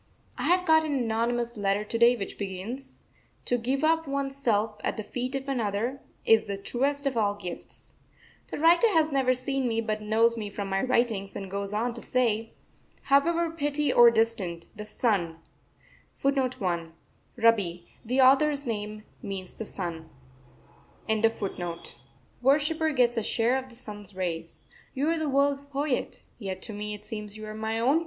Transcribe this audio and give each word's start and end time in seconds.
I 0.35 0.47
have 0.47 0.65
got 0.65 0.83
an 0.83 0.95
anonymous 0.95 1.57
letter 1.57 1.83
to 1.83 1.97
day 1.99 2.15
which 2.15 2.39
begins: 2.39 2.97
To 3.45 3.55
give 3.55 3.83
up 3.83 4.07
one's 4.07 4.35
self 4.35 4.77
at 4.83 4.97
the 4.97 5.03
feet 5.03 5.35
of 5.35 5.47
another, 5.47 6.01
is 6.25 6.47
the 6.47 6.57
truest 6.57 7.05
of 7.05 7.15
all 7.15 7.35
gifts. 7.35 7.93
The 8.49 8.57
writer 8.57 8.87
has 8.93 9.11
never 9.11 9.35
seen 9.35 9.67
me, 9.67 9.79
but 9.79 10.01
knows 10.01 10.35
me 10.37 10.49
from 10.49 10.69
my 10.69 10.81
writings, 10.81 11.35
and 11.35 11.51
goes 11.51 11.71
on 11.71 11.93
to 11.93 12.01
say: 12.01 12.49
However 13.03 13.51
petty 13.51 13.93
or 13.93 14.09
distant, 14.09 14.65
the 14.75 14.85
Sun 14.85 15.37
worshipper 16.23 16.49
gets 22.91 23.17
a 23.17 23.23
share 23.23 23.55
of 23.57 23.69
the 23.69 23.75
Sun's 23.75 24.15
rays. 24.15 24.63
You 24.95 25.09
are 25.11 25.19
the 25.19 25.29
world's 25.29 25.67
poet, 25.67 26.23
yet 26.39 26.61
to 26.63 26.73
me 26.73 26.95
it 26.95 27.05
seems 27.05 27.37
you 27.37 27.45
are 27.45 27.53
my 27.53 27.79
own 27.79 27.97
poet! 27.99 27.99